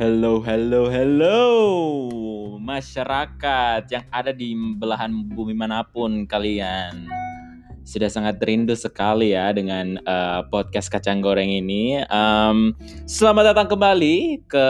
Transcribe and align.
Hello, 0.00 0.40
hello, 0.40 0.88
hello, 0.88 1.36
masyarakat 2.56 3.84
yang 3.92 4.08
ada 4.08 4.32
di 4.32 4.56
belahan 4.56 5.12
bumi 5.12 5.52
mana 5.52 5.84
pun 5.84 6.24
kalian. 6.24 7.12
Sudah 7.84 8.08
sangat 8.08 8.40
rindu 8.40 8.72
sekali 8.72 9.36
ya 9.36 9.52
dengan 9.52 10.00
uh, 10.08 10.48
podcast 10.48 10.88
kacang 10.88 11.20
goreng 11.20 11.52
ini. 11.52 12.00
Um, 12.08 12.72
selamat 13.04 13.52
datang 13.52 13.68
kembali 13.68 14.48
ke 14.48 14.66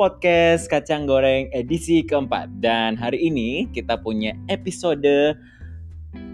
podcast 0.00 0.64
kacang 0.72 1.04
goreng 1.04 1.52
edisi 1.52 2.00
keempat. 2.00 2.48
Dan 2.56 2.96
hari 2.96 3.28
ini 3.28 3.68
kita 3.76 4.00
punya 4.00 4.32
episode, 4.48 5.36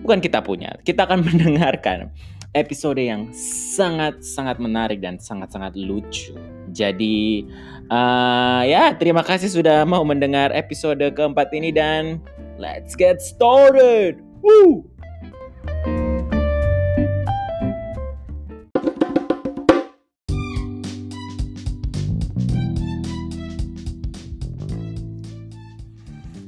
bukan 0.06 0.22
kita 0.22 0.46
punya, 0.46 0.78
kita 0.86 1.10
akan 1.10 1.24
mendengarkan 1.26 2.14
episode 2.56 3.00
yang 3.00 3.28
sangat-sangat 3.76 4.56
menarik 4.56 5.04
dan 5.04 5.20
sangat-sangat 5.20 5.76
lucu. 5.76 6.32
Jadi 6.72 7.44
uh, 7.92 8.62
ya 8.64 8.92
terima 8.96 9.20
kasih 9.20 9.52
sudah 9.52 9.84
mau 9.84 10.04
mendengar 10.04 10.52
episode 10.56 11.00
keempat 11.12 11.52
ini 11.52 11.72
dan 11.72 12.20
let's 12.56 12.96
get 12.96 13.20
started. 13.20 14.20
Woo! 14.40 14.86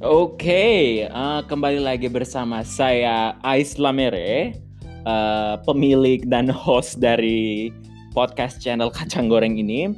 Oke, 0.01 0.49
okay, 0.49 0.81
uh, 1.13 1.45
kembali 1.45 1.77
lagi 1.77 2.09
bersama 2.09 2.65
saya 2.65 3.37
Ais 3.45 3.77
Lamere, 3.77 4.57
uh, 5.07 5.61
pemilik 5.65 6.21
dan 6.29 6.49
host 6.51 7.01
dari 7.01 7.71
podcast 8.13 8.59
channel 8.61 8.91
Kacang 8.91 9.31
Goreng 9.31 9.57
ini. 9.57 9.93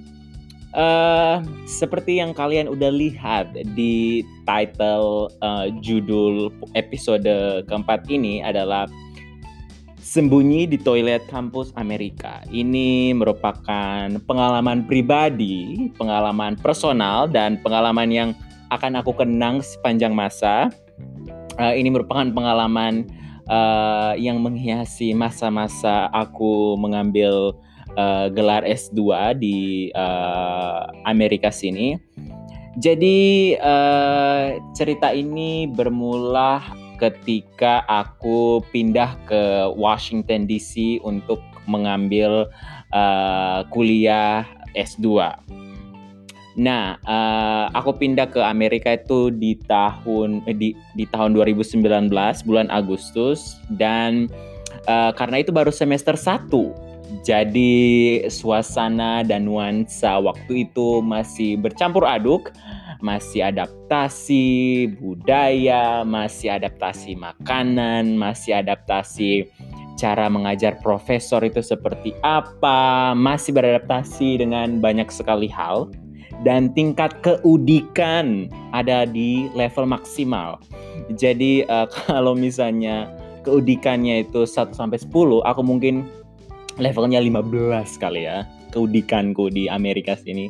Uh, 0.73 1.45
seperti 1.68 2.16
yang 2.16 2.32
kalian 2.32 2.65
udah 2.65 2.88
lihat 2.88 3.52
di 3.76 4.24
title 4.49 5.29
uh, 5.45 5.68
judul 5.85 6.49
episode 6.73 7.29
keempat 7.68 8.09
ini 8.09 8.41
adalah 8.41 8.88
Sembunyi 10.01 10.68
di 10.68 10.76
Toilet 10.76 11.24
Kampus 11.29 11.73
Amerika. 11.76 12.41
Ini 12.48 13.16
merupakan 13.16 14.13
pengalaman 14.24 14.85
pribadi, 14.85 15.88
pengalaman 15.96 16.57
personal, 16.57 17.29
dan 17.29 17.60
pengalaman 17.60 18.09
yang 18.13 18.30
akan 18.73 18.98
aku 18.98 19.13
kenang 19.13 19.60
sepanjang 19.60 20.16
masa. 20.16 20.73
Uh, 21.60 21.73
ini 21.76 21.93
merupakan 21.93 22.29
pengalaman 22.32 23.09
uh, 23.48 24.15
yang 24.18 24.43
menghiasi 24.43 25.15
masa-masa 25.16 26.10
aku 26.12 26.76
mengambil 26.79 27.57
uh, 27.96 28.26
gelar 28.30 28.62
S2 28.62 29.01
di 29.38 29.59
uh, 29.95 30.87
Amerika 31.09 31.51
sini. 31.51 31.98
Jadi 32.80 33.52
uh, 33.60 34.57
cerita 34.73 35.13
ini 35.13 35.68
bermula 35.68 36.65
ketika 36.96 37.85
aku 37.90 38.63
pindah 38.73 39.18
ke 39.29 39.68
Washington 39.74 40.48
DC 40.48 41.02
untuk 41.04 41.43
mengambil 41.68 42.48
uh, 42.95 43.66
kuliah 43.68 44.46
S2 44.73 45.37
Nah, 46.56 47.00
uh, 47.08 47.72
aku 47.72 47.96
pindah 47.96 48.28
ke 48.28 48.40
Amerika 48.45 48.92
itu 48.92 49.32
di 49.32 49.56
tahun 49.64 50.45
eh, 50.45 50.56
di 50.56 50.76
di 50.92 51.04
tahun 51.08 51.32
2019 51.32 52.12
bulan 52.45 52.68
Agustus 52.68 53.56
dan 53.72 54.28
uh, 54.84 55.16
karena 55.16 55.40
itu 55.40 55.48
baru 55.48 55.73
semester 55.73 56.12
1. 56.12 56.52
Jadi 57.24 58.24
suasana 58.32 59.20
dan 59.20 59.45
nuansa 59.45 60.16
waktu 60.16 60.64
itu 60.68 61.04
masih 61.04 61.60
bercampur 61.60 62.08
aduk, 62.08 62.52
masih 63.04 63.52
adaptasi 63.52 64.88
budaya, 64.96 66.08
masih 66.08 66.56
adaptasi 66.56 67.12
makanan, 67.12 68.16
masih 68.16 68.56
adaptasi 68.64 69.44
cara 70.00 70.32
mengajar 70.32 70.80
profesor 70.80 71.44
itu 71.44 71.60
seperti 71.60 72.16
apa, 72.24 73.12
masih 73.12 73.52
beradaptasi 73.52 74.41
dengan 74.41 74.80
banyak 74.80 75.12
sekali 75.12 75.52
hal 75.52 75.92
dan 76.42 76.70
tingkat 76.75 77.14
keudikan 77.22 78.50
ada 78.75 79.06
di 79.06 79.50
level 79.54 79.86
maksimal. 79.86 80.58
Jadi 81.14 81.66
uh, 81.66 81.86
kalau 82.06 82.34
misalnya 82.34 83.10
keudikannya 83.42 84.26
itu 84.26 84.47
1 84.47 84.75
sampai 84.75 84.98
10, 84.98 85.10
aku 85.42 85.60
mungkin 85.62 86.06
levelnya 86.78 87.22
15 87.22 88.03
kali 88.03 88.26
ya. 88.26 88.47
Keudikanku 88.72 89.53
di 89.53 89.69
Amerika 89.69 90.16
sini 90.16 90.48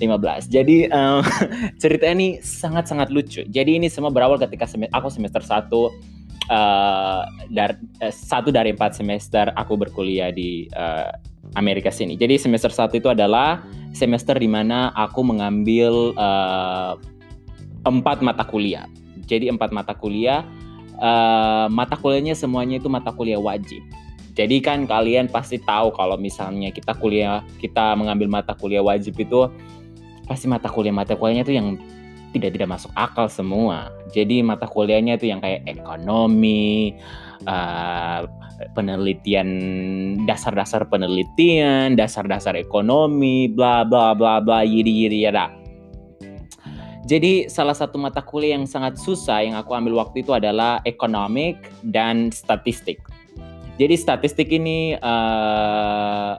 15. 0.00 0.48
Jadi 0.48 0.88
uh, 0.88 1.20
cerita 1.82 2.08
ini 2.08 2.40
sangat-sangat 2.40 3.12
lucu. 3.12 3.44
Jadi 3.44 3.76
ini 3.76 3.92
semua 3.92 4.08
berawal 4.08 4.40
ketika 4.40 4.64
sem 4.64 4.88
aku 4.88 5.12
semester 5.12 5.44
1 5.44 5.68
uh, 6.48 7.22
dar 7.52 7.76
uh, 8.00 8.08
satu 8.08 8.48
dari 8.48 8.72
empat 8.72 8.96
semester 8.96 9.52
aku 9.52 9.76
berkuliah 9.76 10.32
di 10.32 10.64
Amerika 11.54 11.92
sini. 11.92 12.16
Jadi 12.16 12.40
semester 12.40 12.72
satu 12.72 12.96
itu 12.96 13.08
adalah 13.12 13.64
semester 13.92 14.36
di 14.36 14.48
mana 14.48 14.90
aku 14.96 15.20
mengambil 15.20 16.16
uh, 16.16 16.96
empat 17.84 18.24
mata 18.24 18.44
kuliah. 18.46 18.88
Jadi 19.28 19.52
empat 19.52 19.70
mata 19.70 19.92
kuliah, 19.92 20.44
uh, 20.98 21.68
mata 21.68 21.94
kuliahnya 21.96 22.32
semuanya 22.32 22.80
itu 22.80 22.88
mata 22.88 23.12
kuliah 23.12 23.38
wajib. 23.38 23.84
Jadi 24.32 24.64
kan 24.64 24.88
kalian 24.88 25.28
pasti 25.28 25.60
tahu 25.60 25.92
kalau 25.92 26.16
misalnya 26.16 26.72
kita 26.72 26.96
kuliah, 26.96 27.44
kita 27.60 27.92
mengambil 27.92 28.32
mata 28.32 28.56
kuliah 28.56 28.80
wajib 28.80 29.12
itu 29.20 29.44
pasti 30.24 30.48
mata 30.48 30.72
kuliah 30.72 30.94
mata 30.94 31.12
kuliahnya 31.12 31.44
itu 31.44 31.52
yang 31.52 31.76
tidak 32.32 32.56
tidak 32.56 32.68
masuk 32.72 32.88
akal 32.96 33.28
semua. 33.28 33.92
Jadi 34.16 34.40
mata 34.40 34.64
kuliahnya 34.64 35.20
itu 35.20 35.28
yang 35.28 35.44
kayak 35.44 35.68
ekonomi, 35.68 36.96
uh, 37.46 38.26
penelitian 38.74 39.48
dasar-dasar 40.24 40.86
penelitian, 40.86 41.98
dasar-dasar 41.98 42.54
ekonomi, 42.54 43.50
bla 43.50 43.82
bla 43.82 44.14
bla 44.14 44.38
bla 44.38 44.62
yiri 44.62 45.06
yiri 45.06 45.26
ya 45.26 45.50
Jadi 47.02 47.50
salah 47.50 47.74
satu 47.74 47.98
mata 47.98 48.22
kuliah 48.22 48.54
yang 48.54 48.70
sangat 48.70 48.94
susah 48.94 49.42
yang 49.42 49.58
aku 49.58 49.74
ambil 49.74 49.98
waktu 49.98 50.22
itu 50.22 50.30
adalah 50.30 50.78
economic 50.86 51.58
dan 51.82 52.30
statistik. 52.30 53.02
Jadi 53.76 53.98
statistik 53.98 54.54
ini 54.54 54.94
uh, 55.02 56.38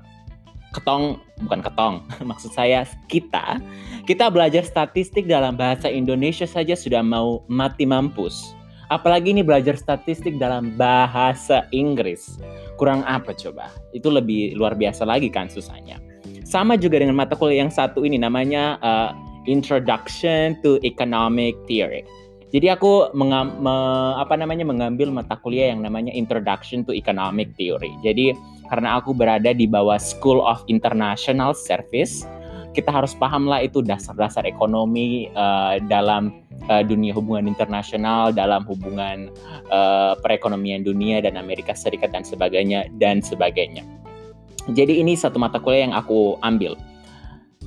ketong 0.71 1.19
bukan 1.43 1.59
ketong, 1.59 1.95
maksud 2.29 2.55
saya 2.55 2.87
kita 3.11 3.59
kita 4.03 4.27
belajar 4.31 4.63
statistik 4.63 5.27
dalam 5.27 5.55
bahasa 5.55 5.87
Indonesia 5.87 6.47
saja 6.47 6.75
sudah 6.75 7.03
mau 7.03 7.43
mati 7.51 7.83
mampus. 7.83 8.55
Apalagi 8.93 9.33
ini 9.33 9.41
belajar 9.41 9.73
statistik 9.73 10.37
dalam 10.37 10.77
bahasa 10.77 11.65
Inggris. 11.73 12.37
Kurang 12.77 13.01
apa 13.09 13.33
coba? 13.33 13.73
Itu 13.89 14.13
lebih 14.13 14.53
luar 14.53 14.77
biasa 14.77 15.01
lagi 15.01 15.33
kan 15.33 15.49
susahnya. 15.49 15.97
Sama 16.45 16.77
juga 16.77 17.01
dengan 17.01 17.17
mata 17.17 17.33
kuliah 17.33 17.65
yang 17.65 17.73
satu 17.73 18.05
ini 18.05 18.21
namanya 18.21 18.77
uh, 18.85 19.17
Introduction 19.49 20.61
to 20.61 20.77
Economic 20.85 21.57
Theory. 21.65 22.05
Jadi 22.53 22.69
aku 22.69 23.09
mengam, 23.17 23.57
me, 23.65 23.73
apa 24.21 24.37
namanya 24.37 24.61
mengambil 24.61 25.09
mata 25.09 25.41
kuliah 25.41 25.73
yang 25.73 25.81
namanya 25.81 26.13
Introduction 26.13 26.85
to 26.85 26.93
Economic 26.93 27.49
Theory. 27.57 27.89
Jadi 28.05 28.37
karena 28.69 29.01
aku 29.01 29.17
berada 29.17 29.57
di 29.57 29.65
bawah 29.65 29.97
School 29.97 30.37
of 30.45 30.61
International 30.69 31.57
Service, 31.57 32.29
kita 32.73 32.89
harus 32.89 33.13
paham 33.13 33.45
lah 33.45 33.61
itu 33.61 33.85
dasar-dasar 33.85 34.43
ekonomi 34.49 35.29
uh, 35.37 35.77
dalam 35.85 36.33
uh, 36.67 36.81
dunia 36.81 37.13
hubungan 37.13 37.45
internasional 37.45 38.33
dalam 38.33 38.65
hubungan 38.65 39.29
uh, 39.69 40.17
perekonomian 40.19 40.81
dunia 40.81 41.21
dan 41.21 41.37
Amerika 41.37 41.77
Serikat 41.77 42.11
dan 42.11 42.25
sebagainya 42.25 42.89
dan 42.97 43.21
sebagainya. 43.21 43.85
Jadi 44.73 44.99
ini 44.99 45.13
satu 45.13 45.37
mata 45.37 45.59
kuliah 45.61 45.91
yang 45.91 45.95
aku 45.95 46.39
ambil 46.41 46.73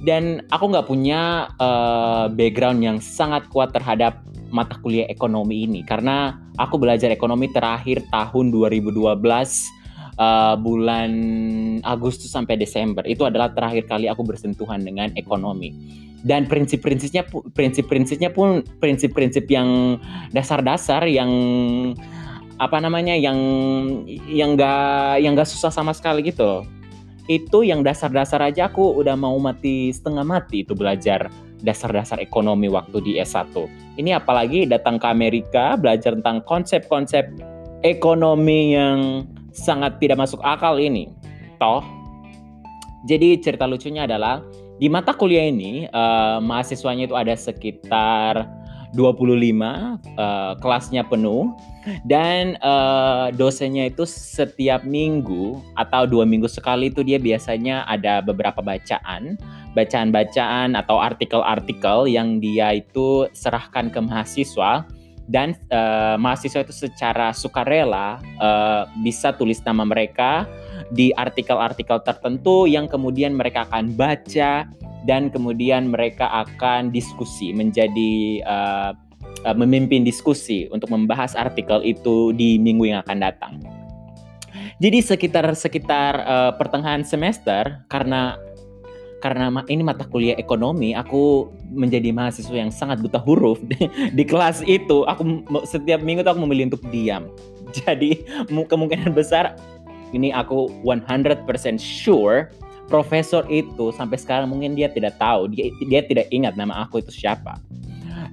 dan 0.05 0.45
aku 0.53 0.75
nggak 0.75 0.89
punya 0.89 1.49
uh, 1.57 2.29
background 2.29 2.85
yang 2.85 2.99
sangat 3.01 3.49
kuat 3.49 3.73
terhadap 3.73 4.21
mata 4.53 4.77
kuliah 4.81 5.09
ekonomi 5.09 5.65
ini 5.65 5.81
karena 5.83 6.37
aku 6.61 6.77
belajar 6.77 7.09
ekonomi 7.11 7.49
terakhir 7.51 8.05
tahun 8.13 8.53
2012 8.53 9.17
uh, 10.21 10.55
bulan 10.59 11.13
Agustus 11.85 12.33
sampai 12.33 12.57
Desember 12.61 13.05
itu 13.05 13.25
adalah 13.25 13.53
terakhir 13.53 13.89
kali 13.89 14.09
aku 14.11 14.25
bersentuhan 14.25 14.83
dengan 14.83 15.13
ekonomi. 15.17 15.73
Dan 16.27 16.51
prinsip-prinsipnya 16.51 17.23
prinsip-prinsipnya 17.55 18.35
pun 18.35 18.67
prinsip-prinsip 18.83 19.47
yang 19.47 20.01
dasar-dasar 20.35 21.07
yang 21.07 21.31
apa 22.57 22.81
namanya 22.81 23.13
yang 23.15 23.39
yang 24.27 24.57
enggak 24.57 25.23
yang 25.23 25.37
enggak 25.37 25.47
susah 25.47 25.69
sama 25.69 25.93
sekali 25.93 26.25
gitu 26.25 26.65
itu 27.27 27.67
yang 27.67 27.83
dasar-dasar 27.83 28.39
aja 28.41 28.71
aku 28.71 28.97
udah 28.97 29.19
mau 29.19 29.37
mati 29.37 29.93
setengah 29.93 30.25
mati 30.25 30.63
itu 30.65 30.73
belajar 30.73 31.29
dasar-dasar 31.61 32.17
ekonomi 32.23 32.73
waktu 32.73 33.03
di 33.05 33.13
S1 33.21 33.53
ini 34.01 34.17
apalagi 34.17 34.65
datang 34.65 34.97
ke 34.97 35.07
Amerika 35.11 35.77
belajar 35.77 36.17
tentang 36.17 36.41
konsep-konsep 36.49 37.29
ekonomi 37.85 38.73
yang 38.73 39.29
sangat 39.57 39.97
tidak 39.97 40.21
masuk 40.21 40.45
akal 40.45 40.77
ini. 40.77 41.09
Toh 41.57 41.97
jadi 43.07 43.39
cerita 43.39 43.65
lucunya 43.65 44.05
adalah 44.05 44.43
Di 44.77 44.93
mata 44.93 45.17
kuliah 45.17 45.49
ini 45.49 45.89
uh, 45.89 46.37
mahasiswanya 46.37 47.09
itu 47.09 47.17
ada 47.17 47.33
sekitar 47.33 48.45
25 48.93 49.57
uh, 49.57 50.53
kelasnya 50.61 51.01
penuh 51.01 51.57
dan 52.05 52.61
uh, 52.61 53.33
dosennya 53.33 53.89
itu 53.89 54.05
setiap 54.05 54.85
minggu 54.85 55.65
atau 55.81 56.05
dua 56.05 56.29
minggu 56.29 56.45
sekali 56.45 56.93
itu 56.93 57.01
dia 57.01 57.17
biasanya 57.17 57.89
ada 57.89 58.21
beberapa 58.21 58.61
bacaan 58.61 59.41
bacaan-bacaan 59.73 60.77
atau 60.77 61.01
artikel-artikel 61.01 62.13
yang 62.13 62.37
dia 62.37 62.77
itu 62.77 63.33
serahkan 63.33 63.89
ke 63.89 64.01
mahasiswa 64.05 64.85
dan 65.27 65.59
uh, 65.75 66.15
mahasiswa 66.17 66.63
itu 66.63 66.75
secara 66.75 67.35
sukarela 67.35 68.23
uh, 68.39 68.87
bisa 69.03 69.35
tulis 69.35 69.59
nama 69.67 69.83
mereka 69.83 70.47
di 70.95 71.11
artikel-artikel 71.19 71.99
tertentu 72.07 72.71
yang 72.71 72.87
kemudian 72.87 73.35
mereka 73.35 73.67
akan 73.67 73.91
baca 73.99 74.71
dan 75.07 75.31
kemudian 75.31 75.91
mereka 75.91 76.31
akan 76.47 76.95
diskusi 76.95 77.51
menjadi 77.51 78.43
uh, 78.47 78.91
uh, 79.47 79.57
memimpin 79.59 80.07
diskusi 80.07 80.71
untuk 80.71 80.91
membahas 80.95 81.35
artikel 81.35 81.83
itu 81.83 82.31
di 82.35 82.59
minggu 82.59 82.91
yang 82.91 83.03
akan 83.07 83.19
datang. 83.19 83.55
Jadi 84.77 85.01
sekitar 85.01 85.47
sekitar 85.57 86.13
uh, 86.27 86.53
pertengahan 86.55 87.01
semester 87.01 87.87
karena 87.89 88.37
karena 89.25 89.49
ini 89.73 89.81
mata 89.81 90.05
kuliah 90.05 90.37
ekonomi, 90.37 90.93
aku 90.93 91.49
menjadi 91.73 92.13
mahasiswa 92.13 92.53
yang 92.53 92.69
sangat 92.69 93.01
buta 93.01 93.17
huruf 93.17 93.57
di, 94.13 94.25
kelas 94.25 94.61
itu. 94.69 95.09
Aku 95.09 95.41
setiap 95.65 96.05
minggu 96.05 96.21
tuh 96.21 96.37
aku 96.37 96.41
memilih 96.45 96.73
untuk 96.75 96.85
diam. 96.93 97.33
Jadi 97.85 98.23
kemungkinan 98.53 99.17
besar 99.17 99.57
ini 100.13 100.31
aku 100.31 100.69
100% 100.85 101.43
sure 101.81 102.53
profesor 102.87 103.43
itu 103.51 103.91
sampai 103.91 104.15
sekarang 104.15 104.47
mungkin 104.47 104.79
dia 104.79 104.87
tidak 104.87 105.19
tahu, 105.19 105.51
dia 105.51 105.75
dia 105.91 106.01
tidak 106.07 106.31
ingat 106.31 106.55
nama 106.55 106.87
aku 106.87 107.03
itu 107.03 107.11
siapa. 107.11 107.59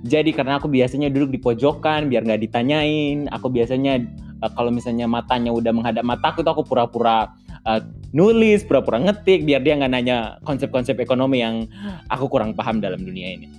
Jadi 0.03 0.35
karena 0.35 0.59
aku 0.59 0.68
biasanya 0.68 1.07
duduk 1.07 1.31
di 1.31 1.39
pojokan 1.39 2.12
biar 2.12 2.27
nggak 2.27 2.44
ditanyain, 2.44 3.31
aku 3.31 3.50
biasanya 3.50 4.03
uh, 4.44 4.51
kalau 4.51 4.69
misalnya 4.69 5.07
matanya 5.07 5.50
udah 5.56 5.71
menghadap 5.71 6.03
mataku 6.03 6.44
itu 6.44 6.51
aku 6.51 6.63
pura-pura 6.68 7.31
uh, 7.63 7.81
nulis, 8.13 8.62
pura-pura 8.63 9.01
ngetik 9.01 9.44
biar 9.44 9.65
dia 9.65 9.74
nggak 9.75 9.92
nanya 9.92 10.18
konsep-konsep 10.45 10.95
ekonomi 11.01 11.42
yang 11.42 11.65
aku 12.13 12.30
kurang 12.30 12.54
paham 12.54 12.80
dalam 12.80 13.01
dunia 13.01 13.36
ini. 13.36 13.50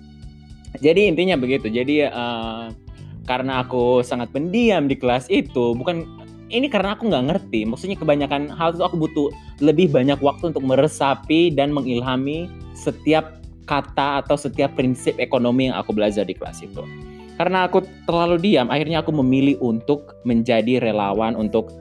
Jadi 0.79 1.11
intinya 1.11 1.35
begitu. 1.39 1.71
Jadi 1.71 2.07
uh, 2.07 2.71
karena 3.27 3.67
aku 3.67 4.01
sangat 4.07 4.31
pendiam 4.31 4.87
di 4.87 4.95
kelas 4.95 5.27
itu, 5.31 5.75
bukan 5.75 6.07
ini 6.55 6.71
karena 6.71 6.95
aku 6.95 7.11
nggak 7.11 7.35
ngerti. 7.35 7.67
Maksudnya 7.67 7.99
kebanyakan 7.99 8.51
hal 8.55 8.79
itu 8.79 8.83
aku 8.87 8.97
butuh 8.97 9.29
lebih 9.59 9.91
banyak 9.91 10.19
waktu 10.23 10.55
untuk 10.55 10.65
meresapi 10.65 11.51
dan 11.51 11.75
mengilhami 11.75 12.47
setiap 12.79 13.43
kata 13.65 14.23
atau 14.23 14.37
setiap 14.37 14.77
prinsip 14.77 15.17
ekonomi 15.17 15.73
yang 15.73 15.77
aku 15.77 15.91
belajar 15.91 16.23
di 16.23 16.37
kelas 16.37 16.63
itu. 16.63 16.85
Karena 17.35 17.67
aku 17.67 17.83
terlalu 18.07 18.39
diam, 18.39 18.71
akhirnya 18.71 19.03
aku 19.03 19.11
memilih 19.11 19.59
untuk 19.59 20.15
menjadi 20.23 20.79
relawan 20.79 21.35
untuk 21.35 21.75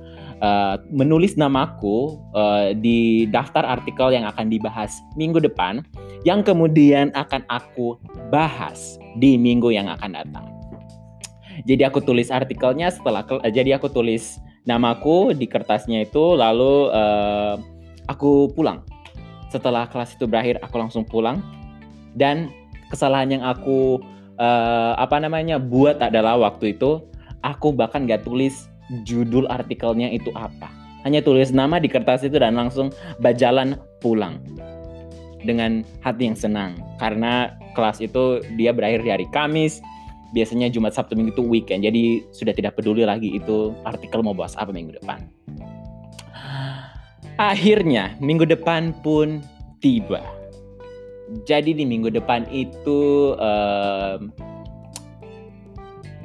uh, 0.44 0.75
menulis 0.92 1.40
namaku 1.40 2.19
uh, 2.36 2.75
di 2.75 3.25
daftar 3.31 3.63
artikel 3.63 4.12
yang 4.12 4.28
akan 4.28 4.51
dibahas 4.51 5.00
minggu 5.16 5.40
depan, 5.40 5.81
yang 6.28 6.44
kemudian 6.44 7.10
akan 7.16 7.48
aku 7.48 7.95
bahas 8.30 9.00
di 9.18 9.40
minggu 9.40 9.72
yang 9.72 9.88
akan 9.88 10.19
datang. 10.19 10.45
Jadi 11.63 11.88
aku 11.88 12.04
tulis 12.04 12.28
artikelnya 12.28 12.92
setelah 12.92 13.24
jadi 13.48 13.80
aku 13.80 13.88
tulis 13.88 14.42
namaku 14.68 15.31
di 15.38 15.45
kertasnya 15.45 16.04
itu 16.07 16.36
lalu 16.36 16.90
uh, 16.92 17.56
aku 18.10 18.51
pulang 18.51 18.84
setelah 19.54 19.86
kelas 19.86 20.18
itu 20.18 20.25
berakhir 20.25 20.57
aku 20.66 20.81
langsung 20.81 21.06
pulang 21.06 21.44
dan 22.18 22.50
kesalahan 22.90 23.38
yang 23.38 23.44
aku 23.45 24.01
uh, 24.42 24.98
apa 24.98 25.22
namanya 25.22 25.62
buat 25.62 26.01
adalah 26.01 26.40
waktu 26.42 26.74
itu 26.74 27.06
aku 27.45 27.75
bahkan 27.75 28.10
gak 28.10 28.25
tulis 28.25 28.73
judul 29.01 29.50
artikelnya 29.50 30.13
itu 30.13 30.30
apa. 30.38 30.69
Hanya 31.04 31.19
tulis 31.19 31.51
nama 31.51 31.81
di 31.81 31.92
kertas 31.92 32.24
itu 32.24 32.38
dan 32.40 32.56
langsung 32.56 32.94
berjalan 33.19 33.75
pulang. 34.00 34.40
Dengan 35.44 35.84
hati 36.00 36.31
yang 36.31 36.40
senang. 36.40 36.80
Karena 37.01 37.51
kelas 37.75 38.00
itu 38.00 38.40
dia 38.56 38.72
berakhir 38.72 39.04
di 39.04 39.10
hari 39.12 39.28
Kamis. 39.34 39.84
Biasanya 40.31 40.72
Jumat 40.72 40.95
Sabtu 40.95 41.19
Minggu 41.19 41.36
itu 41.36 41.44
weekend. 41.44 41.84
Jadi 41.84 42.24
sudah 42.31 42.56
tidak 42.56 42.80
peduli 42.80 43.04
lagi 43.04 43.36
itu 43.36 43.75
artikel 43.84 44.24
mau 44.24 44.31
bahas 44.31 44.56
apa 44.56 44.72
minggu 44.72 44.95
depan. 45.04 45.19
Akhirnya 47.36 48.16
minggu 48.24 48.48
depan 48.48 48.95
pun 49.04 49.44
tiba. 49.84 50.24
Jadi 51.44 51.75
di 51.75 51.84
minggu 51.84 52.13
depan 52.13 52.48
itu 52.54 53.34
um, 53.36 54.31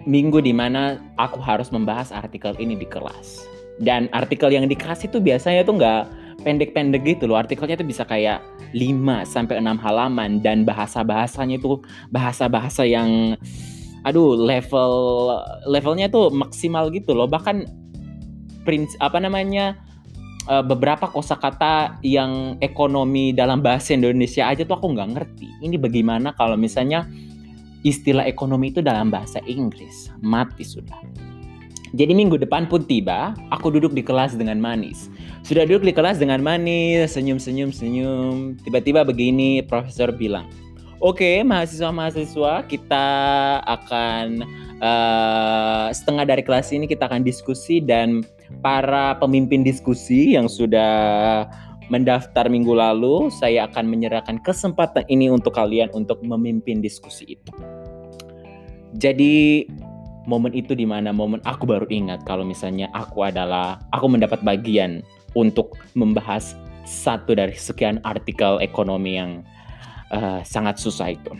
minggu 0.08 0.40
di 0.40 0.56
mana 0.56 0.96
aku 1.20 1.36
harus 1.44 1.68
membahas 1.68 2.08
artikel 2.16 2.56
ini 2.56 2.80
di 2.80 2.88
kelas. 2.88 3.44
Dan 3.78 4.08
artikel 4.10 4.50
yang 4.50 4.64
dikasih 4.64 5.12
tuh 5.12 5.20
biasanya 5.20 5.62
tuh 5.62 5.76
nggak 5.76 6.02
pendek-pendek 6.42 7.04
gitu 7.04 7.28
loh. 7.28 7.36
Artikelnya 7.36 7.76
tuh 7.76 7.86
bisa 7.86 8.08
kayak 8.08 8.40
5 8.72 9.28
sampai 9.28 9.60
6 9.60 9.84
halaman. 9.84 10.40
Dan 10.40 10.64
bahasa-bahasanya 10.64 11.60
itu 11.60 11.84
bahasa-bahasa 12.08 12.88
yang 12.88 13.36
aduh 14.02 14.32
level 14.34 14.92
levelnya 15.68 16.08
tuh 16.08 16.32
maksimal 16.32 16.88
gitu 16.88 17.12
loh. 17.12 17.28
Bahkan 17.28 17.68
apa 19.00 19.18
namanya 19.20 19.80
uh, 20.48 20.64
beberapa 20.64 21.08
kosakata 21.08 22.00
yang 22.04 22.56
ekonomi 22.60 23.32
dalam 23.32 23.60
bahasa 23.64 23.96
Indonesia 23.96 24.48
aja 24.48 24.64
tuh 24.64 24.80
aku 24.80 24.96
nggak 24.96 25.08
ngerti. 25.14 25.48
Ini 25.62 25.76
bagaimana 25.76 26.32
kalau 26.34 26.56
misalnya 26.56 27.08
istilah 27.82 28.26
ekonomi 28.26 28.70
itu 28.74 28.82
dalam 28.82 29.10
bahasa 29.12 29.42
Inggris 29.46 30.10
mati 30.22 30.62
sudah 30.62 30.98
jadi 31.96 32.12
minggu 32.12 32.36
depan 32.36 32.68
pun 32.68 32.84
tiba, 32.84 33.32
aku 33.48 33.72
duduk 33.72 33.96
di 33.96 34.04
kelas 34.04 34.36
dengan 34.36 34.60
manis. 34.60 35.08
Sudah 35.40 35.64
duduk 35.64 35.88
di 35.88 35.96
kelas 35.96 36.20
dengan 36.20 36.44
manis, 36.44 37.16
senyum-senyum, 37.16 37.72
senyum. 37.72 38.60
Tiba-tiba 38.60 39.08
begini, 39.08 39.64
profesor 39.64 40.12
bilang, 40.12 40.44
Oke, 40.98 41.46
mahasiswa-mahasiswa, 41.46 42.66
kita 42.66 43.06
akan 43.62 44.42
uh, 44.82 45.88
setengah 45.94 46.26
dari 46.26 46.42
kelas 46.42 46.74
ini 46.74 46.90
kita 46.90 47.06
akan 47.06 47.22
diskusi 47.22 47.78
dan 47.78 48.26
para 48.66 49.14
pemimpin 49.22 49.62
diskusi 49.62 50.34
yang 50.34 50.50
sudah 50.50 51.46
mendaftar 51.88 52.48
minggu 52.48 52.72
lalu, 52.76 53.32
saya 53.32 53.68
akan 53.68 53.88
menyerahkan 53.88 54.40
kesempatan 54.44 55.04
ini 55.08 55.32
untuk 55.32 55.56
kalian 55.56 55.88
untuk 55.96 56.20
memimpin 56.20 56.84
diskusi 56.84 57.36
itu. 57.36 57.52
Jadi 58.96 59.64
momen 60.28 60.52
itu 60.52 60.76
di 60.76 60.84
mana 60.84 61.12
momen 61.12 61.40
aku 61.48 61.64
baru 61.64 61.88
ingat 61.88 62.24
kalau 62.28 62.44
misalnya 62.44 62.92
aku 62.92 63.24
adalah 63.24 63.80
aku 63.96 64.06
mendapat 64.12 64.44
bagian 64.44 65.00
untuk 65.32 65.76
membahas 65.96 66.52
satu 66.84 67.36
dari 67.36 67.56
sekian 67.56 68.00
artikel 68.04 68.60
ekonomi 68.60 69.20
yang 69.20 69.44
uh, 70.12 70.40
sangat 70.44 70.80
susah 70.80 71.12
itu. 71.12 71.32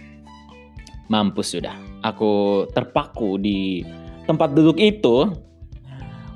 Mampus 1.09 1.57
sudah. 1.57 1.73
Aku 2.05 2.65
terpaku 2.77 3.41
di 3.41 3.81
tempat 4.29 4.53
duduk 4.53 4.77
itu. 4.77 5.29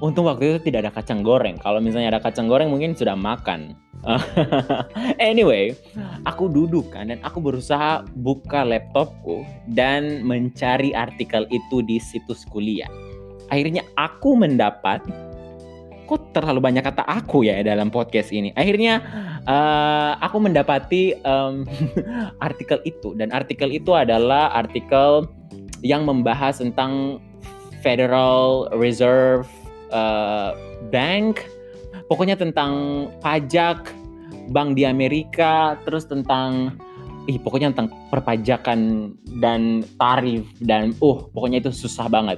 Untung 0.03 0.27
waktu 0.27 0.57
itu 0.57 0.73
tidak 0.73 0.89
ada 0.89 0.93
kacang 0.97 1.21
goreng. 1.21 1.61
Kalau 1.61 1.79
misalnya 1.79 2.17
ada 2.19 2.25
kacang 2.25 2.49
goreng 2.49 2.73
mungkin 2.73 2.97
sudah 2.97 3.15
makan. 3.15 3.77
anyway, 5.23 5.75
aku 6.27 6.51
duduk 6.51 6.91
kan 6.91 7.15
dan 7.15 7.23
aku 7.23 7.39
berusaha 7.39 8.03
buka 8.19 8.67
laptopku 8.67 9.47
dan 9.71 10.27
mencari 10.27 10.91
artikel 10.91 11.47
itu 11.55 11.81
di 11.87 12.03
situs 12.03 12.43
kuliah. 12.51 12.91
Akhirnya 13.53 13.87
aku 13.95 14.35
mendapat 14.35 15.05
kok 16.11 16.35
terlalu 16.35 16.61
banyak 16.61 16.83
kata 16.85 17.07
aku 17.07 17.47
ya 17.47 17.63
dalam 17.63 17.89
podcast 17.89 18.35
ini. 18.35 18.51
Akhirnya 18.59 19.01
uh, 19.47 20.19
aku 20.19 20.43
mendapati 20.43 21.17
um, 21.23 21.65
artikel 22.47 22.83
itu 22.83 23.15
dan 23.15 23.31
artikel 23.31 23.71
itu 23.71 23.95
adalah 23.95 24.51
artikel 24.53 25.31
yang 25.83 26.07
membahas 26.07 26.59
tentang 26.59 27.23
Federal 27.83 28.71
Reserve 28.79 29.51
uh, 29.91 30.55
Bank, 30.95 31.43
pokoknya 32.13 32.37
tentang 32.37 33.09
pajak 33.25 33.89
bank 34.53 34.77
di 34.77 34.85
Amerika, 34.85 35.81
terus 35.89 36.05
tentang 36.05 36.77
ih 37.25 37.41
pokoknya 37.41 37.73
tentang 37.73 37.89
perpajakan 38.13 39.13
dan 39.41 39.81
tarif 39.97 40.45
dan 40.61 40.93
uh 41.01 41.25
pokoknya 41.33 41.65
itu 41.65 41.73
susah 41.73 42.13
banget. 42.13 42.37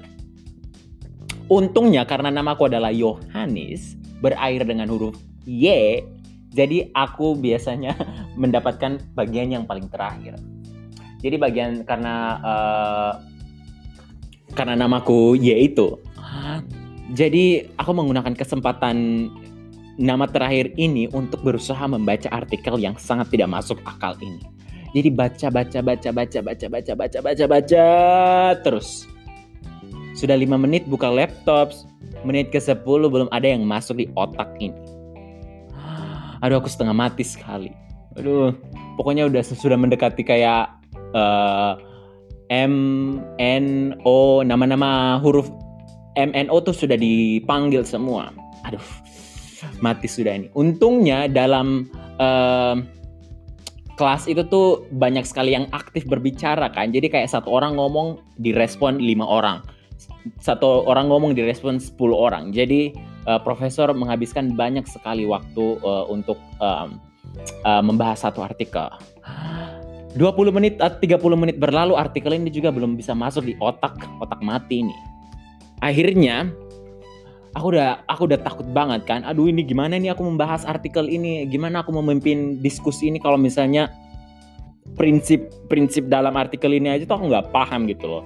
Untungnya 1.51 2.07
karena 2.07 2.31
namaku 2.31 2.71
adalah 2.71 2.95
Yohanes, 2.95 3.99
berakhir 4.23 4.63
dengan 4.63 4.95
huruf 4.95 5.19
Y, 5.43 5.67
jadi 6.55 6.95
aku 6.95 7.35
biasanya 7.35 7.99
mendapatkan 8.41 9.03
bagian 9.19 9.59
yang 9.59 9.65
paling 9.67 9.91
terakhir. 9.91 10.39
Jadi 11.19 11.35
bagian 11.35 11.83
karena 11.83 12.39
uh, 12.47 13.13
karena 14.55 14.87
namaku 14.87 15.35
Y 15.35 15.67
itu. 15.67 15.99
Jadi 17.15 17.69
aku 17.77 17.93
menggunakan 17.93 18.33
kesempatan 18.33 19.29
nama 20.01 20.27
terakhir 20.27 20.75
ini 20.75 21.07
untuk 21.15 21.43
berusaha 21.47 21.83
membaca 21.87 22.27
artikel 22.35 22.79
yang 22.79 22.99
sangat 22.99 23.31
tidak 23.31 23.51
masuk 23.51 23.79
akal 23.87 24.15
ini. 24.19 24.43
Jadi 24.95 25.11
baca 25.11 25.47
baca 25.51 25.79
baca 25.83 26.09
baca 26.15 26.39
baca 26.39 26.67
baca 26.71 26.93
baca 26.95 27.19
baca 27.19 27.45
baca 27.51 27.87
terus. 28.63 29.11
Sudah 30.15 30.39
lima 30.39 30.55
menit 30.55 30.87
buka 30.87 31.11
laptop, 31.11 31.75
menit 32.23 32.55
ke 32.55 32.63
10 32.63 32.87
belum 32.87 33.27
ada 33.35 33.51
yang 33.51 33.67
masuk 33.67 33.99
di 33.99 34.07
otak 34.15 34.47
ini. 34.63 34.79
Aduh 36.39 36.63
aku 36.63 36.71
setengah 36.71 36.95
mati 36.95 37.27
sekali. 37.27 37.75
Aduh, 38.15 38.55
pokoknya 38.95 39.27
udah 39.27 39.43
sudah 39.43 39.75
mendekati 39.75 40.23
kayak 40.23 40.71
uh, 41.19 41.75
M 42.55 42.75
N 43.43 43.99
O 44.07 44.47
nama-nama 44.47 45.19
huruf 45.19 45.51
M 46.15 46.31
N 46.31 46.47
O 46.47 46.63
tuh 46.63 46.77
sudah 46.77 46.95
dipanggil 46.95 47.83
semua. 47.83 48.31
Aduh, 48.71 48.87
mati 49.81 50.07
sudah 50.09 50.35
ini. 50.37 50.49
Untungnya 50.57 51.27
dalam 51.31 51.89
uh, 52.19 52.79
kelas 53.95 54.27
itu 54.27 54.43
tuh 54.51 54.87
banyak 54.95 55.23
sekali 55.23 55.55
yang 55.55 55.71
aktif 55.71 56.05
berbicara 56.07 56.71
kan. 56.71 56.91
Jadi 56.91 57.11
kayak 57.11 57.31
satu 57.31 57.51
orang 57.51 57.79
ngomong 57.79 58.23
direspon 58.43 58.99
lima 58.99 59.25
orang. 59.27 59.63
Satu 60.41 60.89
orang 60.89 61.13
ngomong 61.13 61.37
direspon 61.37 61.77
10 61.77 61.95
orang. 62.11 62.51
Jadi 62.51 62.97
uh, 63.29 63.41
profesor 63.41 63.93
menghabiskan 63.93 64.57
banyak 64.57 64.89
sekali 64.89 65.29
waktu 65.29 65.79
uh, 65.85 66.09
untuk 66.09 66.41
um, 66.65 66.99
uh, 67.65 67.83
membahas 67.85 68.25
satu 68.25 68.41
artikel. 68.41 68.89
20 70.15 70.55
menit 70.55 70.75
atau 70.79 70.97
30 71.03 71.19
menit 71.43 71.57
berlalu 71.59 71.99
artikel 71.99 72.31
ini 72.39 72.47
juga 72.47 72.71
belum 72.71 72.95
bisa 72.95 73.13
masuk 73.19 73.51
di 73.51 73.55
otak 73.59 73.99
otak 74.23 74.39
mati 74.41 74.87
ini. 74.87 74.95
Akhirnya 75.83 76.55
aku 77.55 77.67
udah 77.75 78.03
aku 78.11 78.27
udah 78.29 78.41
takut 78.43 78.67
banget 78.75 79.07
kan. 79.07 79.23
Aduh 79.23 79.49
ini 79.49 79.63
gimana 79.63 79.97
nih 79.97 80.13
aku 80.13 80.27
membahas 80.27 80.67
artikel 80.67 81.07
ini? 81.07 81.47
Gimana 81.47 81.87
aku 81.87 81.95
memimpin 81.95 82.59
diskusi 82.61 83.09
ini 83.09 83.23
kalau 83.23 83.39
misalnya 83.39 83.89
prinsip-prinsip 84.99 86.11
dalam 86.11 86.35
artikel 86.37 86.71
ini 86.75 86.93
aja 86.93 87.09
tuh 87.09 87.17
aku 87.17 87.27
nggak 87.31 87.49
paham 87.55 87.87
gitu 87.89 88.07
loh. 88.07 88.25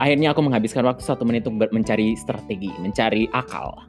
Akhirnya 0.00 0.32
aku 0.32 0.40
menghabiskan 0.40 0.86
waktu 0.88 1.04
satu 1.04 1.28
menit 1.28 1.44
untuk 1.44 1.68
mencari 1.76 2.16
strategi, 2.16 2.72
mencari 2.80 3.28
akal. 3.36 3.84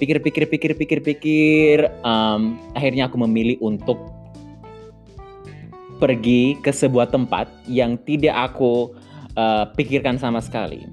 Pikir, 0.00 0.20
pikir, 0.24 0.48
pikir, 0.48 0.72
pikir, 0.76 0.98
pikir. 1.04 1.78
Um, 2.00 2.56
akhirnya 2.72 3.08
aku 3.08 3.20
memilih 3.20 3.60
untuk 3.60 4.00
pergi 6.00 6.56
ke 6.60 6.72
sebuah 6.72 7.12
tempat 7.12 7.48
yang 7.68 8.00
tidak 8.04 8.52
aku 8.52 8.96
uh, 9.36 9.68
pikirkan 9.76 10.16
sama 10.16 10.40
sekali. 10.40 10.88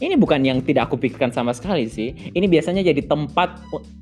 Ini 0.00 0.16
bukan 0.16 0.40
yang 0.40 0.64
tidak 0.64 0.88
aku 0.88 0.96
pikirkan 0.96 1.28
sama 1.28 1.52
sekali 1.52 1.84
sih. 1.84 2.16
Ini 2.32 2.48
biasanya 2.48 2.80
jadi 2.80 3.04
tempat 3.04 3.60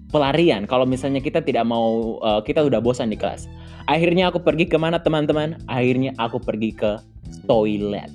pelarian 0.09 0.65
kalau 0.65 0.89
misalnya 0.89 1.21
kita 1.21 1.43
tidak 1.45 1.67
mau 1.69 2.17
uh, 2.23 2.41
kita 2.41 2.63
udah 2.63 2.79
bosan 2.79 3.11
di 3.11 3.19
kelas. 3.19 3.51
Akhirnya 3.91 4.31
aku 4.31 4.39
pergi 4.39 4.71
ke 4.71 4.79
mana 4.79 5.03
teman-teman? 5.03 5.59
Akhirnya 5.67 6.15
aku 6.17 6.39
pergi 6.39 6.71
ke 6.71 7.03
toilet. 7.51 8.13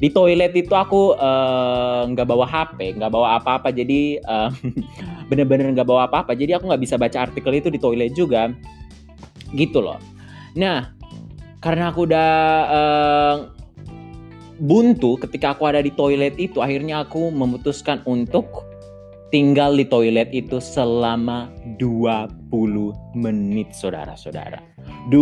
Di 0.00 0.08
toilet 0.08 0.56
itu 0.56 0.72
aku 0.72 1.12
eh, 1.12 2.02
nggak 2.08 2.24
uh, 2.24 2.30
bawa 2.32 2.48
HP, 2.48 2.96
nggak 2.96 3.12
bawa 3.12 3.36
apa-apa. 3.36 3.68
Jadi 3.68 4.16
uh, 4.24 4.48
bener-bener 5.28 5.68
nggak 5.76 5.84
bawa 5.84 6.08
apa-apa. 6.08 6.32
Jadi 6.32 6.56
aku 6.56 6.72
nggak 6.72 6.80
bisa 6.80 6.96
baca 6.96 7.28
artikel 7.28 7.52
itu 7.52 7.68
di 7.68 7.76
toilet 7.76 8.16
juga. 8.16 8.48
Gitu 9.52 9.84
loh. 9.84 10.00
Nah, 10.56 10.88
karena 11.60 11.92
aku 11.92 12.08
udah 12.08 12.30
uh, 12.72 13.36
buntu 14.60 15.16
ketika 15.16 15.56
aku 15.56 15.66
ada 15.66 15.80
di 15.80 15.90
toilet 15.92 16.36
itu, 16.36 16.60
akhirnya 16.60 17.02
aku 17.02 17.32
memutuskan 17.32 18.04
untuk 18.04 18.68
tinggal 19.32 19.74
di 19.74 19.86
toilet 19.86 20.28
itu 20.30 20.60
selama 20.60 21.48
20 21.78 22.28
menit, 23.16 23.72
saudara-saudara. 23.72 24.60
20 25.08 25.16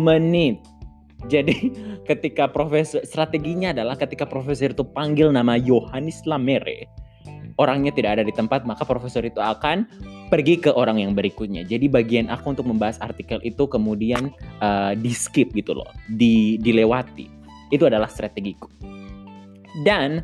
menit. 0.00 0.56
Jadi 1.30 1.70
ketika 2.10 2.50
profesor 2.50 3.02
strateginya 3.06 3.70
adalah 3.70 3.94
ketika 3.94 4.26
profesor 4.26 4.74
itu 4.74 4.82
panggil 4.82 5.30
nama 5.30 5.54
Yohanes 5.54 6.24
Lamere, 6.26 6.88
orangnya 7.60 7.92
tidak 7.92 8.18
ada 8.18 8.24
di 8.24 8.34
tempat, 8.34 8.64
maka 8.64 8.82
profesor 8.86 9.22
itu 9.22 9.38
akan 9.38 9.86
pergi 10.32 10.58
ke 10.58 10.70
orang 10.72 11.02
yang 11.02 11.12
berikutnya. 11.12 11.66
Jadi 11.66 11.86
bagian 11.90 12.32
aku 12.32 12.56
untuk 12.56 12.66
membahas 12.66 12.96
artikel 13.04 13.38
itu 13.44 13.68
kemudian 13.68 14.32
uh, 14.64 14.96
di 14.96 15.12
skip 15.12 15.52
gitu 15.52 15.76
loh, 15.76 15.88
di 16.08 16.56
dilewati. 16.62 17.41
Itu 17.72 17.88
adalah 17.88 18.12
strategiku. 18.12 18.68
Dan 19.80 20.20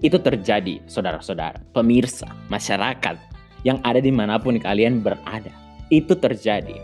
itu 0.00 0.16
terjadi, 0.16 0.80
saudara-saudara, 0.88 1.60
pemirsa, 1.76 2.26
masyarakat 2.48 3.20
yang 3.62 3.78
ada 3.84 4.00
di 4.00 4.10
mana 4.10 4.40
pun 4.40 4.56
kalian 4.56 5.04
berada. 5.04 5.52
Itu 5.92 6.16
terjadi. 6.16 6.74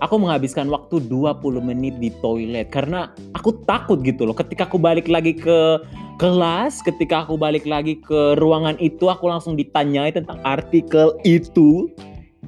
Aku 0.00 0.18
menghabiskan 0.18 0.70
waktu 0.70 1.02
20 1.10 1.42
menit 1.62 1.98
di 1.98 2.10
toilet 2.22 2.70
karena 2.70 3.10
aku 3.34 3.62
takut 3.66 4.02
gitu 4.02 4.26
loh. 4.26 4.34
Ketika 4.34 4.66
aku 4.66 4.78
balik 4.78 5.06
lagi 5.06 5.34
ke 5.34 5.78
kelas 6.22 6.86
ketika 6.86 7.26
aku 7.26 7.34
balik 7.34 7.66
lagi 7.66 7.98
ke 7.98 8.38
ruangan 8.38 8.78
itu 8.78 9.10
aku 9.10 9.26
langsung 9.26 9.58
ditanyai 9.58 10.14
tentang 10.14 10.38
artikel 10.46 11.18
itu 11.26 11.90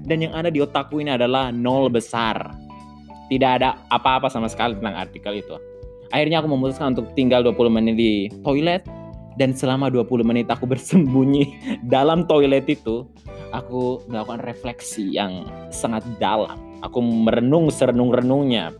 dan 0.07 0.23
yang 0.23 0.31
ada 0.31 0.47
di 0.47 0.63
otakku 0.63 1.03
ini 1.03 1.11
adalah 1.11 1.51
nol 1.51 1.91
besar 1.91 2.55
tidak 3.33 3.51
ada 3.59 3.75
apa-apa 3.91 4.31
sama 4.31 4.47
sekali 4.47 4.79
tentang 4.79 4.95
artikel 4.95 5.43
itu 5.43 5.59
akhirnya 6.14 6.38
aku 6.38 6.49
memutuskan 6.54 6.94
untuk 6.94 7.11
tinggal 7.18 7.42
20 7.42 7.75
menit 7.75 7.94
di 7.99 8.12
toilet 8.47 8.87
dan 9.35 9.50
selama 9.50 9.90
20 9.90 10.23
menit 10.23 10.47
aku 10.47 10.71
bersembunyi 10.71 11.59
dalam 11.94 12.23
toilet 12.30 12.71
itu 12.71 13.11
aku 13.50 14.06
melakukan 14.06 14.38
refleksi 14.47 15.11
yang 15.11 15.50
sangat 15.75 16.06
dalam 16.23 16.54
aku 16.87 17.02
merenung 17.02 17.66
serenung-renungnya 17.66 18.71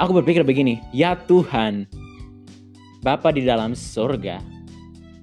aku 0.00 0.24
berpikir 0.24 0.40
begini 0.40 0.80
ya 0.96 1.20
Tuhan 1.28 1.84
Bapa 3.00 3.32
di 3.32 3.40
dalam 3.48 3.72
surga. 3.72 4.44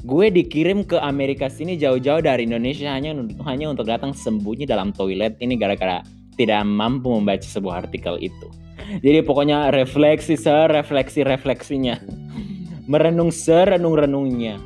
Gue 0.01 0.33
dikirim 0.33 0.81
ke 0.81 0.97
Amerika 0.97 1.45
sini 1.45 1.77
jauh-jauh 1.77 2.25
dari 2.25 2.49
Indonesia 2.49 2.89
hanya 2.89 3.13
hanya 3.45 3.69
untuk 3.69 3.85
datang 3.85 4.17
sembunyi 4.17 4.65
dalam 4.65 4.89
toilet 4.89 5.37
ini 5.45 5.61
gara-gara 5.61 6.01
tidak 6.37 6.65
mampu 6.65 7.13
membaca 7.13 7.45
sebuah 7.45 7.85
artikel 7.85 8.17
itu. 8.17 8.49
Jadi 9.03 9.19
pokoknya 9.23 9.73
refleksi 9.73 10.39
serefleksi 10.39 11.27
refleksinya. 11.27 11.99
Merenung 12.87 13.33
serenung-renungnya. 13.33 14.59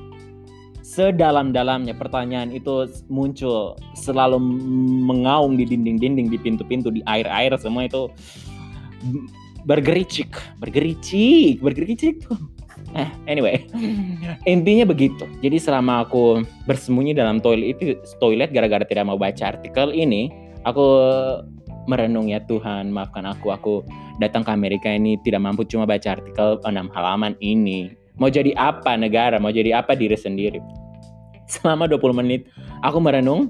Sedalam-dalamnya 0.85 1.95
pertanyaan 1.95 2.51
itu 2.51 2.85
muncul 3.07 3.79
selalu 3.95 4.37
mengaum 5.07 5.55
di 5.55 5.63
dinding-dinding, 5.63 6.27
di 6.27 6.37
pintu-pintu, 6.37 6.91
di 6.91 6.99
air-air 7.07 7.55
semua 7.55 7.87
itu 7.87 8.11
bergericik, 9.63 10.35
bergericik, 10.59 11.63
bergericik 11.63 12.27
tuh 12.27 12.37
Eh, 12.91 13.07
anyway, 13.29 13.63
intinya 14.43 14.83
begitu. 14.83 15.23
Jadi 15.39 15.57
selama 15.61 16.03
aku 16.03 16.43
bersembunyi 16.67 17.15
dalam 17.15 17.39
toilet 17.39 17.79
itu 17.79 17.95
toilet 18.19 18.51
gara-gara 18.51 18.83
tidak 18.83 19.07
mau 19.07 19.15
baca 19.15 19.55
artikel 19.55 19.95
ini, 19.95 20.27
aku 20.67 20.85
merenung 21.89 22.29
ya 22.29 22.41
Tuhan, 22.45 22.89
maafkan 22.93 23.25
aku. 23.25 23.53
Aku 23.53 23.73
datang 24.21 24.45
ke 24.45 24.51
Amerika 24.53 24.89
ini 24.89 25.17
tidak 25.21 25.41
mampu 25.41 25.65
cuma 25.65 25.85
baca 25.85 26.17
artikel 26.17 26.61
enam 26.65 26.89
halaman 26.93 27.33
ini. 27.41 27.93
Mau 28.19 28.29
jadi 28.29 28.53
apa 28.57 28.93
negara? 28.97 29.41
Mau 29.41 29.49
jadi 29.49 29.81
apa 29.81 29.97
diri 29.97 30.17
sendiri? 30.17 30.61
Selama 31.51 31.89
20 31.89 32.21
menit 32.21 32.45
aku 32.85 33.01
merenung. 33.01 33.49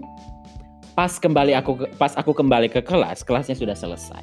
Pas 0.91 1.15
kembali 1.15 1.55
aku 1.55 1.87
pas 1.95 2.11
aku 2.19 2.35
kembali 2.35 2.67
ke 2.67 2.83
kelas, 2.83 3.23
kelasnya 3.23 3.55
sudah 3.55 3.73
selesai. 3.73 4.21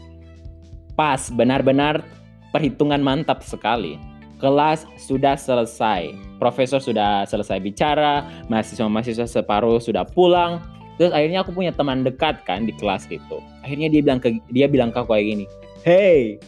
Pas 0.92 1.32
benar-benar 1.32 2.04
perhitungan 2.52 3.00
mantap 3.00 3.40
sekali 3.40 3.96
kelas 4.38 4.86
sudah 4.96 5.34
selesai. 5.34 6.14
Profesor 6.38 6.78
sudah 6.78 7.26
selesai 7.26 7.58
bicara, 7.58 8.22
mahasiswa-mahasiswa 8.46 9.26
separuh 9.26 9.82
sudah 9.82 10.06
pulang. 10.06 10.62
Terus 10.96 11.14
akhirnya 11.14 11.42
aku 11.42 11.54
punya 11.54 11.74
teman 11.74 12.02
dekat 12.06 12.42
kan 12.46 12.66
di 12.66 12.74
kelas 12.78 13.06
itu. 13.10 13.38
Akhirnya 13.68 13.92
dia 13.92 14.00
bilang 14.00 14.16
ke 14.24 14.40
dia 14.48 14.64
bilang 14.64 14.88
ke 14.88 14.96
aku 14.96 15.12
kayak 15.12 15.26
gini, 15.28 15.44
Hey, 15.84 16.40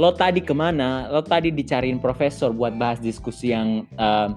lo 0.00 0.16
tadi 0.16 0.40
ke 0.40 0.56
mana? 0.56 1.12
Lo 1.12 1.20
tadi 1.20 1.52
dicariin 1.52 2.00
profesor 2.00 2.56
buat 2.56 2.72
bahas 2.80 2.96
diskusi 3.04 3.52
yang 3.52 3.84
uh, 4.00 4.32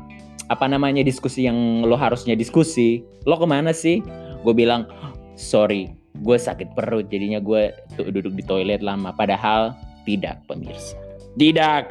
apa 0.52 0.68
namanya 0.68 1.00
diskusi 1.08 1.48
yang 1.48 1.88
lo 1.88 1.96
harusnya 1.96 2.36
diskusi. 2.36 3.00
Lo 3.24 3.40
ke 3.40 3.48
mana 3.48 3.72
sih? 3.72 4.04
Gue 4.44 4.52
bilang, 4.52 4.92
sorry, 5.40 5.96
gue 6.20 6.36
sakit 6.36 6.76
perut 6.76 7.08
jadinya 7.08 7.40
gue 7.40 7.72
duduk 7.96 8.36
di 8.36 8.44
toilet 8.44 8.84
lama. 8.84 9.16
Padahal 9.16 9.72
tidak 10.04 10.44
pemirsa. 10.52 11.00
Tidak, 11.40 11.84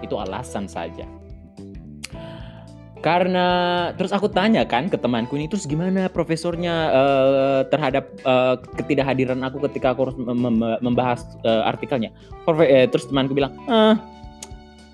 itu 0.00 0.14
alasan 0.14 0.70
saja. 0.70 1.04
Karena 3.02 3.46
terus 3.98 4.14
aku 4.14 4.30
tanya 4.30 4.62
kan 4.62 4.86
ke 4.86 4.94
temanku 4.94 5.34
ini 5.34 5.50
terus 5.50 5.66
gimana 5.66 6.06
profesornya 6.06 6.74
uh, 6.94 7.60
terhadap 7.66 8.06
uh, 8.22 8.54
ketidakhadiran 8.78 9.42
aku 9.42 9.58
ketika 9.66 9.90
aku 9.90 10.06
harus 10.06 10.16
membahas 10.78 11.26
uh, 11.42 11.66
artikelnya. 11.66 12.14
Profe 12.46 12.62
eh, 12.70 12.86
terus 12.86 13.10
temanku 13.10 13.34
bilang, 13.34 13.58
ah, 13.66 13.98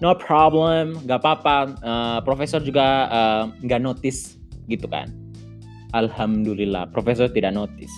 no 0.00 0.16
problem, 0.16 0.96
nggak 1.04 1.20
apa-apa. 1.20 1.56
Uh, 1.84 2.18
profesor 2.24 2.64
juga 2.64 3.12
nggak 3.60 3.80
uh, 3.80 3.84
notice 3.84 4.40
gitu 4.72 4.88
kan. 4.88 5.12
Alhamdulillah, 5.92 6.88
profesor 6.88 7.28
tidak 7.28 7.52
notice. 7.52 7.92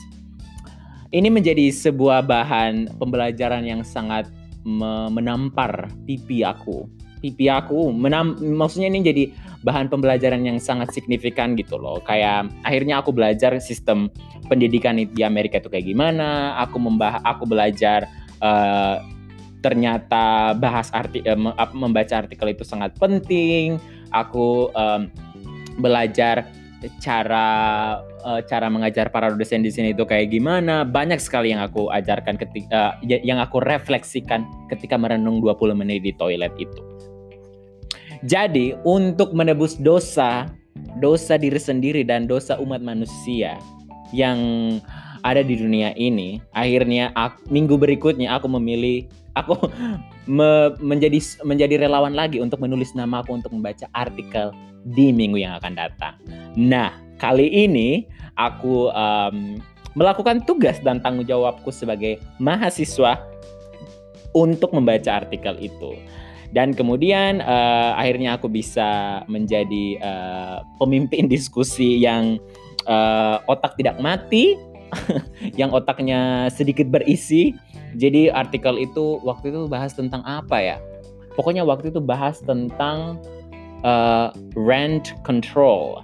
ini 1.11 1.27
menjadi 1.27 1.75
sebuah 1.75 2.23
bahan 2.23 2.95
pembelajaran 3.03 3.67
yang 3.67 3.83
sangat 3.83 4.31
menampar 5.11 5.91
pipi 6.07 6.47
aku. 6.47 6.87
Pipi 7.21 7.53
aku, 7.53 7.93
menam, 7.93 8.37
maksudnya 8.41 8.89
ini 8.89 9.05
jadi 9.05 9.25
bahan 9.61 9.93
pembelajaran 9.93 10.41
yang 10.41 10.57
sangat 10.57 10.91
signifikan 10.97 11.53
gitu 11.55 11.77
loh. 11.77 12.01
Kayak 12.05 12.49
akhirnya 12.65 13.05
aku 13.05 13.13
belajar 13.13 13.61
sistem 13.61 14.09
pendidikan 14.49 14.97
di 14.97 15.23
Amerika 15.23 15.61
itu 15.61 15.69
kayak 15.69 15.85
gimana. 15.85 16.57
Aku 16.65 16.81
membah, 16.81 17.21
aku 17.23 17.45
belajar 17.45 18.09
uh, 18.41 19.05
ternyata 19.61 20.57
bahas 20.57 20.89
arti, 20.97 21.21
uh, 21.29 21.37
membaca 21.77 22.25
artikel 22.25 22.57
itu 22.57 22.65
sangat 22.65 22.97
penting. 22.97 23.77
Aku 24.11 24.73
um, 24.73 25.13
belajar 25.79 26.49
cara 27.05 27.49
uh, 28.25 28.41
cara 28.49 28.73
mengajar 28.73 29.13
para 29.13 29.29
dosen 29.29 29.61
di 29.61 29.69
sini 29.69 29.93
itu 29.93 30.09
kayak 30.09 30.33
gimana 30.33 30.89
banyak 30.89 31.21
sekali 31.21 31.53
yang 31.53 31.61
aku 31.61 31.93
ajarkan 31.93 32.41
ketika 32.41 32.97
uh, 32.97 33.21
yang 33.21 33.37
aku 33.37 33.61
refleksikan 33.61 34.49
ketika 34.73 34.97
merenung 34.97 35.45
20 35.45 35.77
menit 35.77 36.01
di 36.01 36.17
toilet 36.17 36.53
itu 36.57 36.81
jadi 38.25 38.77
untuk 38.85 39.33
menebus 39.33 39.77
dosa 39.79 40.49
dosa 40.99 41.37
diri 41.37 41.59
sendiri 41.61 42.03
dan 42.07 42.25
dosa 42.25 42.57
umat 42.61 42.81
manusia 42.81 43.59
yang 44.11 44.39
ada 45.21 45.45
di 45.45 45.55
dunia 45.57 45.93
ini 46.01 46.41
akhirnya 46.57 47.13
aku, 47.13 47.37
minggu 47.53 47.77
berikutnya 47.77 48.33
aku 48.33 48.49
memilih 48.49 49.05
aku 49.37 49.57
me, 50.31 50.75
menjadi 50.81 51.21
menjadi 51.45 51.87
relawan 51.87 52.17
lagi 52.17 52.41
untuk 52.41 52.61
menulis 52.61 52.93
nama 52.97 53.23
aku 53.23 53.37
untuk 53.37 53.53
membaca 53.53 53.87
artikel 53.93 54.51
di 54.97 55.13
minggu 55.13 55.37
yang 55.37 55.61
akan 55.61 55.77
datang. 55.77 56.17
Nah, 56.57 56.97
kali 57.21 57.53
ini 57.53 58.09
aku 58.41 58.89
um, 58.89 59.61
melakukan 59.93 60.41
tugas 60.49 60.81
dan 60.81 61.05
tanggung 61.05 61.29
jawabku 61.29 61.69
sebagai 61.69 62.17
mahasiswa 62.41 63.21
untuk 64.33 64.73
membaca 64.73 65.21
artikel 65.21 65.59
itu. 65.61 65.99
Dan 66.51 66.75
kemudian 66.75 67.39
uh, 67.43 67.95
akhirnya 67.95 68.35
aku 68.35 68.51
bisa 68.51 69.23
menjadi 69.31 69.99
uh, 70.03 70.67
pemimpin 70.83 71.31
diskusi 71.35 72.03
yang 72.03 72.43
uh, 72.91 73.39
otak 73.47 73.79
tidak 73.79 74.03
mati, 74.03 74.59
yang 75.61 75.71
otaknya 75.71 76.51
sedikit 76.51 76.91
berisi. 76.91 77.55
Jadi 77.99 78.31
artikel 78.31 78.79
itu 78.79 79.19
waktu 79.27 79.51
itu 79.51 79.67
bahas 79.67 79.95
tentang 79.95 80.23
apa 80.27 80.59
ya? 80.59 80.77
Pokoknya 81.35 81.63
waktu 81.63 81.95
itu 81.95 82.03
bahas 82.03 82.43
tentang 82.43 83.19
uh, 83.87 84.35
rent 84.59 85.15
control. 85.23 86.03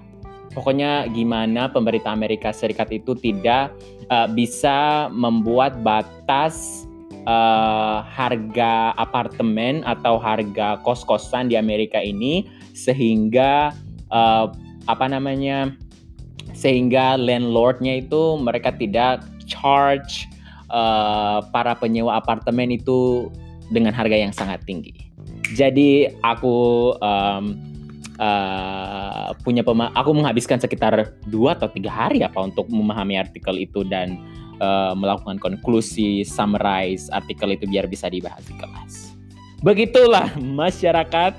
Pokoknya 0.54 1.10
gimana 1.12 1.68
pemerintah 1.68 2.16
Amerika 2.16 2.48
Serikat 2.48 2.88
itu 2.88 3.12
tidak 3.18 3.76
uh, 4.08 4.24
bisa 4.30 5.10
membuat 5.12 5.84
batas 5.84 6.85
uh, 7.26 8.06
harga 8.06 8.94
apartemen 8.96 9.82
atau 9.84 10.16
harga 10.16 10.80
kos-kosan 10.86 11.50
di 11.50 11.58
Amerika 11.58 12.00
ini 12.00 12.46
sehingga 12.72 13.74
uh, 14.14 14.50
apa 14.86 15.06
namanya 15.10 15.74
sehingga 16.56 17.20
landlordnya 17.20 18.00
itu 18.00 18.40
mereka 18.40 18.72
tidak 18.72 19.26
charge 19.44 20.24
uh, 20.72 21.44
para 21.52 21.76
penyewa 21.76 22.16
apartemen 22.16 22.72
itu 22.72 23.28
dengan 23.68 23.90
harga 23.90 24.14
yang 24.14 24.32
sangat 24.32 24.62
tinggi. 24.64 24.94
Jadi 25.54 26.10
aku 26.22 26.90
um, 26.98 27.44
uh, 28.18 29.30
punya 29.42 29.62
pema 29.62 29.90
aku 29.94 30.10
menghabiskan 30.16 30.58
sekitar 30.58 31.14
dua 31.28 31.54
atau 31.54 31.70
tiga 31.70 31.90
hari 31.90 32.22
apa 32.22 32.38
untuk 32.40 32.66
memahami 32.70 33.18
artikel 33.20 33.54
itu 33.58 33.86
dan 33.86 34.18
uh, 34.60 34.92
melakukan 34.96 35.40
konklusi, 35.40 36.22
summarize 36.22 37.08
artikel 37.12 37.54
itu 37.54 37.64
biar 37.68 37.88
bisa 37.90 38.08
dibahas 38.10 38.44
di 38.46 38.54
kelas. 38.56 39.16
Begitulah 39.64 40.36
masyarakat 40.36 41.32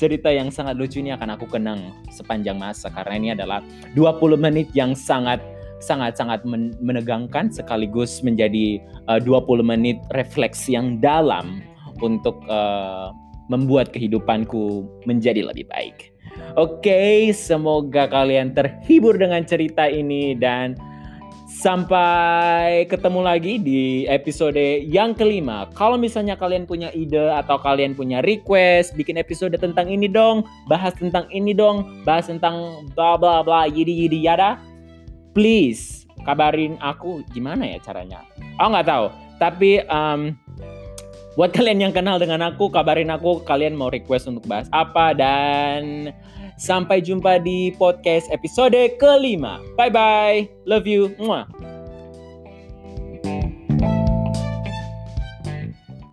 cerita 0.00 0.28
yang 0.34 0.50
sangat 0.50 0.74
lucu 0.74 0.98
ini 0.98 1.14
akan 1.14 1.38
aku 1.38 1.46
kenang 1.46 1.94
sepanjang 2.10 2.58
masa 2.58 2.90
karena 2.90 3.14
ini 3.14 3.28
adalah 3.38 3.62
20 3.94 4.34
menit 4.34 4.68
yang 4.74 4.98
sangat 4.98 5.38
sangat-sangat 5.82 6.46
menegangkan 6.78 7.50
sekaligus 7.50 8.22
menjadi 8.22 8.78
uh, 9.10 9.18
20 9.18 9.66
menit 9.66 9.98
refleksi 10.14 10.78
yang 10.78 11.02
dalam 11.02 11.62
untuk 11.98 12.38
uh, 12.46 13.10
membuat 13.50 13.90
kehidupanku 13.90 14.86
menjadi 15.04 15.42
lebih 15.42 15.66
baik. 15.70 16.14
Oke, 16.56 17.28
semoga 17.34 18.08
kalian 18.08 18.56
terhibur 18.56 19.18
dengan 19.18 19.42
cerita 19.44 19.84
ini 19.88 20.32
dan 20.38 20.78
sampai 21.52 22.88
ketemu 22.88 23.20
lagi 23.20 23.60
di 23.60 24.08
episode 24.08 24.80
yang 24.88 25.12
kelima. 25.12 25.68
Kalau 25.76 26.00
misalnya 26.00 26.32
kalian 26.40 26.64
punya 26.64 26.88
ide 26.96 27.28
atau 27.28 27.60
kalian 27.60 27.92
punya 27.92 28.24
request 28.24 28.96
bikin 28.96 29.20
episode 29.20 29.52
tentang 29.60 29.92
ini 29.92 30.08
dong, 30.08 30.48
bahas 30.66 30.96
tentang 30.96 31.28
ini 31.28 31.52
dong, 31.52 32.04
bahas 32.08 32.32
tentang 32.32 32.88
bla 32.96 33.20
bla 33.20 33.44
bla 33.44 33.68
yidi 33.68 34.08
yidi 34.08 34.24
yada, 34.24 34.56
please 35.36 36.08
kabarin 36.24 36.80
aku 36.80 37.20
gimana 37.36 37.68
ya 37.68 37.78
caranya. 37.84 38.24
Oh 38.56 38.72
nggak 38.72 38.88
tahu, 38.88 39.06
tapi 39.36 39.84
um, 39.92 40.32
Buat 41.32 41.56
kalian 41.56 41.88
yang 41.88 41.94
kenal 41.96 42.20
dengan 42.20 42.44
aku, 42.44 42.68
kabarin 42.68 43.08
aku 43.08 43.40
kalian 43.48 43.72
mau 43.72 43.88
request 43.88 44.28
untuk 44.28 44.44
bahas 44.44 44.68
apa 44.68 45.16
dan 45.16 46.12
sampai 46.60 47.00
jumpa 47.00 47.38
di 47.40 47.72
podcast 47.76 48.28
episode 48.32 48.96
kelima. 49.00 49.58
Bye 49.78 49.92
bye. 49.92 50.38
Love 50.68 50.86
you. 50.88 51.02
Mwah. 51.20 51.71